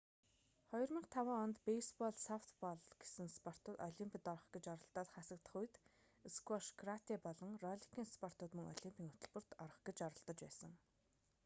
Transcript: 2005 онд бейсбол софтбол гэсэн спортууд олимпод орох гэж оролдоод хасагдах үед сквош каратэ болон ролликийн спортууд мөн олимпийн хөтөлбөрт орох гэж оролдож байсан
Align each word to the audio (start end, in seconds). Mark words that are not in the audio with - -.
2005 0.75 1.33
онд 1.43 1.55
бейсбол 1.67 2.15
софтбол 2.27 2.79
гэсэн 3.01 3.27
спортууд 3.37 3.77
олимпод 3.89 4.23
орох 4.33 4.47
гэж 4.53 4.63
оролдоод 4.73 5.09
хасагдах 5.15 5.55
үед 5.59 5.73
сквош 6.35 6.65
каратэ 6.79 7.15
болон 7.25 7.51
ролликийн 7.63 8.07
спортууд 8.15 8.51
мөн 8.55 8.71
олимпийн 8.73 9.11
хөтөлбөрт 9.11 9.51
орох 9.63 9.79
гэж 9.87 9.97
оролдож 10.07 10.37
байсан 10.43 10.71